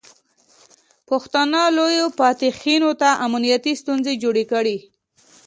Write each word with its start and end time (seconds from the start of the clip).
پښتانه 1.09 1.61
لویو 1.77 2.07
فاتحینو 2.19 2.91
ته 3.01 3.09
امنیتي 3.25 3.73
ستونزې 3.81 4.13
جوړې 4.23 4.43
کړې. 4.51 4.77